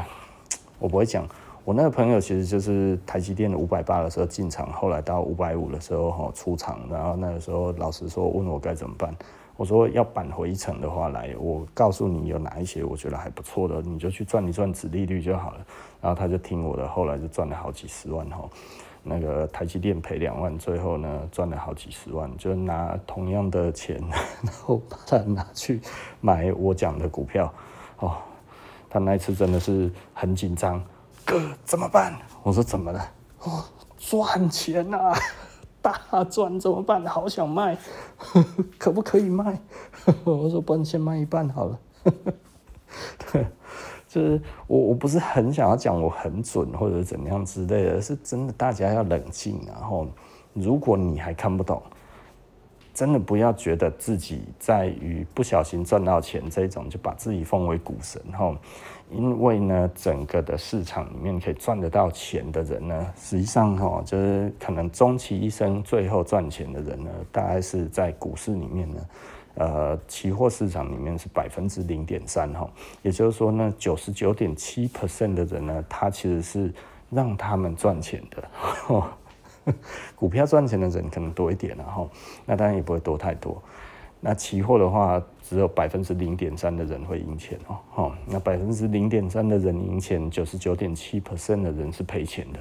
[0.80, 1.25] 我不会讲。
[1.65, 9.15] 我那个朋友其实就是台积电的五百八的时候进场，后来到五百五的时候哈出场，然后那个时候老实说问我该怎么办，
[9.56, 15.58] 我说要扳回一城的话来，我告诉你有哪一些我觉得还不错的，你就去赚一赚子利率就好了。
[16.02, 18.50] 然后他就听我的，后来就赚了好几十万哈。
[19.10, 24.00] 那个台积电赔两万，最后呢赚了好几十万，就拿同样的钱，
[24.46, 25.82] 然后把它拿去
[26.22, 27.52] 买我讲的股票。
[27.98, 28.16] 哦，
[28.88, 30.82] 他那一次真的是很紧张，
[31.26, 32.14] 哥怎么办？
[32.44, 33.12] 我说怎么了？
[33.40, 33.66] 哦，
[33.98, 35.14] 赚钱啊，
[35.82, 37.06] 大赚怎么办？
[37.06, 37.76] 好想卖，
[38.78, 39.60] 可不可以卖？
[40.24, 41.80] 我说不然先卖一半好了。
[44.10, 49.62] 就是我我不是很想要讲我很准或者怎样之类的，是真的大家要冷静。
[49.68, 50.08] 然后
[50.54, 51.80] 如果你还看不懂，
[52.92, 58.54] 真的不要觉得自己在于不小心赚到钱这种就把自己奉为股神哈。
[59.12, 68.98] 因为呢，整个的市场里面可以赚得到钱的人呢，实际上哈，就是可能终其一生最后赚钱的人呢，大概是在股市里面呢，
[69.56, 72.69] 呃，期货市场里面是百分之零点三哈，
[73.02, 76.73] 也就是说呢，九十九点七 percent 的人呢，他其实是
[77.10, 79.73] 让他们赚钱的，
[80.15, 82.10] 股票赚钱的人可能多一点然后，
[82.45, 83.62] 那当然也不会多太多。
[84.21, 92.60] 那期货的话，只有百分之零点三的人会赢钱哦，哦，那百分之零点三的人赢钱，九十九点七 percent 的人是赔钱的。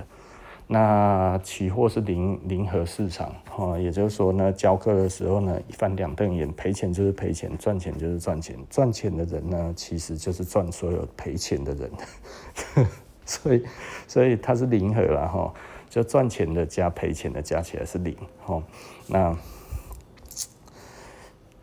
[0.70, 11.90] 那期货是零零和市场，哈，也就是说呢，交割的时候呢，一翻两瞪眼，赔钱就是赔钱，赚钱就是赚钱，赚钱的人呢，其实就是赚所有赔钱的人，
[13.24, 13.64] 所以
[14.06, 15.52] 所以它是零和了哈，
[15.88, 18.14] 就赚钱的加赔钱的加起来是零，
[18.44, 18.62] 哈，
[19.08, 19.36] 那。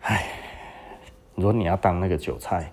[0.07, 0.23] 唉，
[1.33, 2.71] 如果你要当那个韭菜，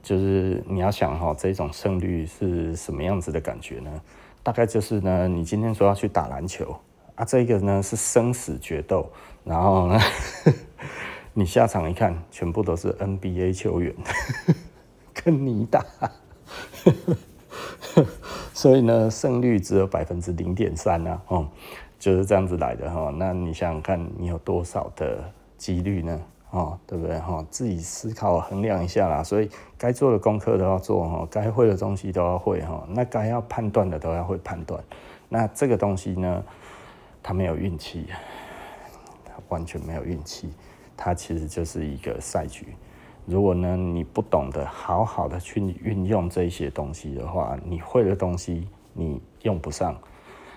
[0.00, 4.00] 就是你要想哈，这种胜率是什么样子的感觉呢？
[4.48, 6.74] 大概就是呢，你今天说要去打篮球
[7.16, 9.06] 啊，这个呢是生死决斗，
[9.44, 10.00] 然后呢，
[11.36, 13.94] 你下场一看，全部都是 NBA 球员
[15.12, 15.84] 跟你打，
[18.54, 21.46] 所以呢，胜率只有百分之零点三啊，哦，
[21.98, 23.12] 就是这样子来的哈。
[23.18, 26.18] 那你想想看，你有多少的几率呢？
[26.50, 27.18] 哦，对不对？
[27.18, 29.22] 哈，自己思考衡量一下啦。
[29.22, 32.86] 所以该做的功课都要做哈，该会的东西都要会哈。
[32.88, 34.82] 那该要判断的都要会判断。
[35.28, 36.42] 那这个东西呢，
[37.22, 38.06] 它没有运气，
[39.26, 40.50] 它完全没有运气。
[40.96, 42.74] 它其实就是一个赛局。
[43.26, 49.94] 如果呢你不懂得好好的去运用这些东西的话，你会的东西你用不上，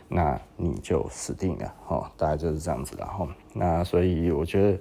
[0.08, 1.74] 那你就死定了。
[1.90, 2.96] 哦，大概就是这样子。
[2.98, 4.80] 然后，那所以我觉得。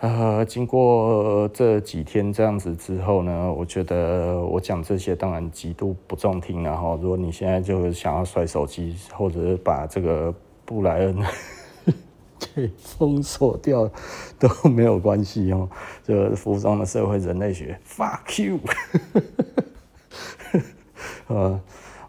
[0.00, 6.62] 呃，经过这几天这样子之后呢，我觉得我讲这些当然极度不中听。
[6.62, 10.32] 然后，如果你现在就想要摔手机，或者是把这个
[10.64, 11.16] 布莱恩
[12.54, 13.90] 给封锁掉
[14.38, 15.68] 都没有关系哦。
[16.04, 18.60] 就服装的社会人类学，fuck you。
[21.26, 21.60] 呃。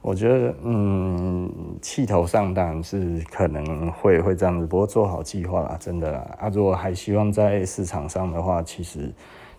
[0.01, 6.37] 我觉得，嗯，气头上当然是可能会会这样子，不过做好计划啦，真的啦。
[6.39, 9.11] 啊，如果还希望在市场上的话，其实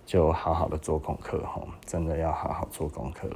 [0.07, 3.29] 就好好的做功课哈，真的要好好做功课。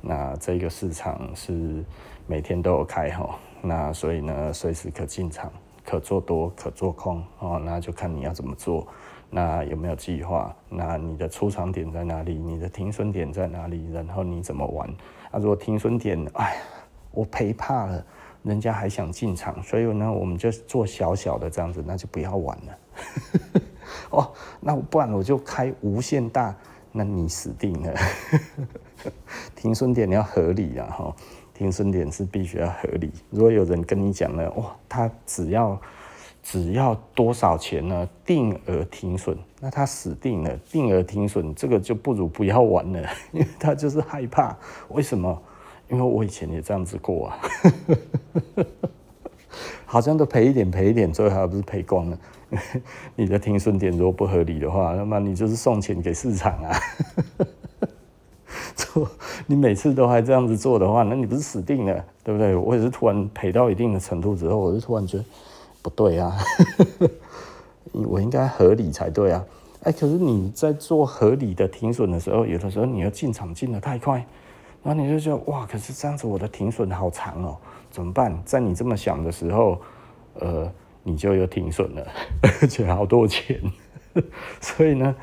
[0.00, 1.84] 那这个市场是
[2.28, 5.50] 每天都有开哈，那所以呢，随时可进场，
[5.84, 8.86] 可做多，可做空哦，那就看你要怎么做，
[9.28, 10.54] 那有没有计划？
[10.68, 12.38] 那你的出场点在哪里？
[12.38, 13.90] 你的停损点在哪里？
[13.92, 14.88] 然后你怎么玩？
[15.30, 16.60] 啊，如果停损点，哎呀，
[17.10, 18.04] 我赔怕了，
[18.42, 22.78] 人家还想进场，所以呢，我们就做小小的这样子，那就不要玩了。
[24.10, 26.54] 哦，那不然我就开无限大，
[26.92, 27.94] 那你死定了。
[29.54, 31.16] 停损点要合理啊，哈，
[31.54, 33.10] 停损点是必须要合理。
[33.30, 35.80] 如果有人跟你讲了，哇，他只要
[36.50, 38.08] 只要多少钱呢？
[38.24, 39.36] 定额停损。
[39.60, 44.56] 那他死定了，定额停损，这个就不如不要玩了， 因为他就是害怕。
[44.88, 45.42] 为什么？
[45.90, 47.38] 因为我以前也这样子过啊，
[49.84, 52.18] 好像都赔一点赔一点，最后还不是赔光了。
[53.14, 56.74] 你的停损点如果不合理的话，那么你就是送钱给市场啊。
[58.74, 59.06] 做
[59.46, 62.56] 你每次都还这样子做的话，那你不是死定了，对不对？
[62.56, 65.24] 我也是突然赔到一定的程度之后，我就突然觉得
[65.82, 66.36] 不对啊。
[67.92, 69.44] 我应该合理才对啊！
[69.82, 74.16] 哎，可是你在做合理的停损的时候，有的时候你要进场进得太快，
[74.82, 77.56] 然后你就觉得哇，可是这样子我的停损好长哦，
[77.90, 78.40] 怎么办？
[78.44, 79.80] 在你这么想的时候，
[80.34, 80.70] 呃，
[81.02, 82.06] 你就有停损了，
[82.60, 83.60] 而且好多钱。
[84.60, 85.14] 所以呢，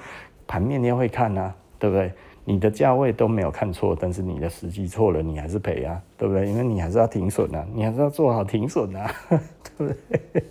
[0.47, 2.11] 盘面你也会看啊，对不对？
[2.47, 6.47] 你的价位都没有看错，但是你的时机错了，你还是赔啊，对不对？
[6.47, 10.43] 因为你还是要停损啊，你还是要做好停损啊， 对不对？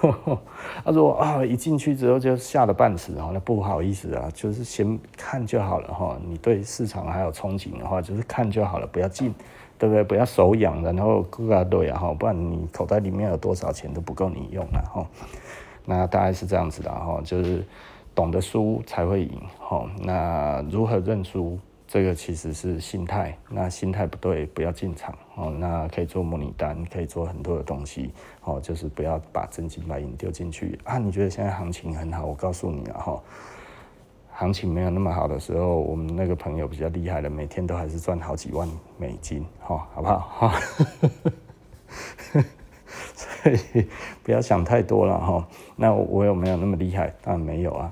[0.84, 6.16] 他说啊，一进去之后就吓得半死啊，那不好意思啊，就是先看就好了哈。
[6.24, 9.34] 你对市场还有憧憬的话，就是看就好了，不要进，
[9.76, 10.04] 对不对？
[10.04, 15.04] 不要手痒，然后割啊对啊哈，不然你口袋里面有多少钱都不够你用了哈。
[15.84, 17.64] 那大概是这样子的哈，就是。
[18.20, 21.58] 懂得输才会赢，好，那如何认输？
[21.88, 28.12] 这个其实是心态，那心态不对，不要进场，哦，那可以做模拟单，可以做很多的东西，
[28.44, 30.98] 哦，就是不要把真金白银丢进去啊！
[30.98, 33.18] 你觉得现在行情很好，我告诉你了哈，
[34.34, 38.68] 行情没有那么好的时候，我们那个朋友比较厉害的，每天都还是赚好几万
[38.98, 40.18] 美金，哈，好不好？
[40.18, 40.60] 哈，
[43.14, 43.86] 所以
[44.22, 45.48] 不要想太多了哈。
[45.74, 47.12] 那我有没有那么厉害？
[47.22, 47.90] 当然没有啊。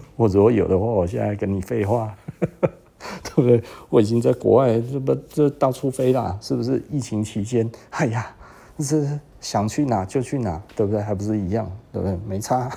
[0.16, 3.62] 我如果有的话，我现在跟你废话， 对不对？
[3.90, 6.82] 我已经在国外这不这到处飞了，是不是？
[6.90, 8.34] 疫情期间，哎呀，
[8.78, 9.06] 这
[9.40, 11.00] 想去哪就去哪，对不对？
[11.00, 12.16] 还不是一样，对不对？
[12.26, 12.70] 没差。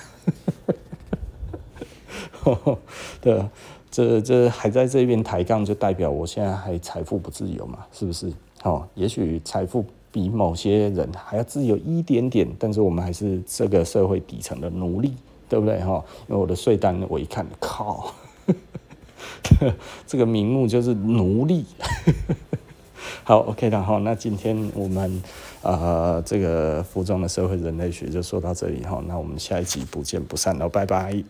[3.21, 3.43] 对，
[3.89, 7.79] 这这还在这边抬杠，就代表我现在还财富不自由嘛？
[7.91, 8.31] 是不是？
[8.63, 15.13] 哦，也许财富比某些人还要自由一点点，但是我们还是这个社会底层的奴隶，
[15.47, 15.79] 对不对？
[15.81, 18.13] 哈，因为我的税单我一看，靠，
[20.07, 21.65] 这个名目就是奴隶。
[23.23, 25.21] 好，OK 的哈，那今天我们
[25.61, 31.23] 呃这个服装的社会人类学就说到这里哈，那我们下一集不见不散喽，拜拜。